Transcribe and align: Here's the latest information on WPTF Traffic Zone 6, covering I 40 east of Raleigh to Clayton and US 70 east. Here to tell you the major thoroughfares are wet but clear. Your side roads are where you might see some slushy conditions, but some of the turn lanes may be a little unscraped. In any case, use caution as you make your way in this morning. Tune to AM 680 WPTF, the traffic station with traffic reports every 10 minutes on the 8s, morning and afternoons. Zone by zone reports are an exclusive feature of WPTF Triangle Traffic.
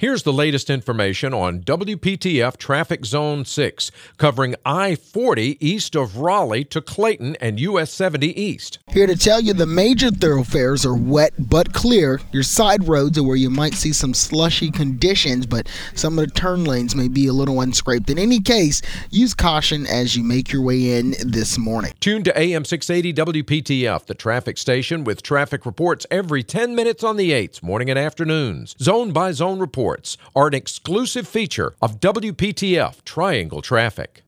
Here's 0.00 0.22
the 0.22 0.32
latest 0.32 0.70
information 0.70 1.34
on 1.34 1.58
WPTF 1.62 2.56
Traffic 2.56 3.04
Zone 3.04 3.44
6, 3.44 3.90
covering 4.16 4.54
I 4.64 4.94
40 4.94 5.58
east 5.58 5.96
of 5.96 6.18
Raleigh 6.18 6.62
to 6.66 6.80
Clayton 6.80 7.34
and 7.40 7.58
US 7.58 7.90
70 7.90 8.40
east. 8.40 8.78
Here 8.90 9.08
to 9.08 9.16
tell 9.16 9.40
you 9.40 9.54
the 9.54 9.66
major 9.66 10.12
thoroughfares 10.12 10.86
are 10.86 10.94
wet 10.94 11.32
but 11.36 11.72
clear. 11.72 12.20
Your 12.30 12.44
side 12.44 12.86
roads 12.86 13.18
are 13.18 13.24
where 13.24 13.34
you 13.34 13.50
might 13.50 13.74
see 13.74 13.92
some 13.92 14.14
slushy 14.14 14.70
conditions, 14.70 15.46
but 15.46 15.68
some 15.96 16.16
of 16.16 16.26
the 16.26 16.32
turn 16.32 16.62
lanes 16.62 16.94
may 16.94 17.08
be 17.08 17.26
a 17.26 17.32
little 17.32 17.60
unscraped. 17.60 18.08
In 18.08 18.20
any 18.20 18.38
case, 18.38 18.82
use 19.10 19.34
caution 19.34 19.84
as 19.84 20.14
you 20.14 20.22
make 20.22 20.52
your 20.52 20.62
way 20.62 20.96
in 20.96 21.16
this 21.26 21.58
morning. 21.58 21.92
Tune 21.98 22.22
to 22.22 22.38
AM 22.38 22.64
680 22.64 23.42
WPTF, 23.42 24.06
the 24.06 24.14
traffic 24.14 24.58
station 24.58 25.02
with 25.02 25.24
traffic 25.24 25.66
reports 25.66 26.06
every 26.08 26.44
10 26.44 26.76
minutes 26.76 27.02
on 27.02 27.16
the 27.16 27.32
8s, 27.32 27.64
morning 27.64 27.90
and 27.90 27.98
afternoons. 27.98 28.76
Zone 28.80 29.10
by 29.10 29.32
zone 29.32 29.58
reports 29.88 30.18
are 30.36 30.46
an 30.48 30.54
exclusive 30.54 31.26
feature 31.26 31.72
of 31.80 31.98
WPTF 31.98 33.02
Triangle 33.04 33.62
Traffic. 33.62 34.22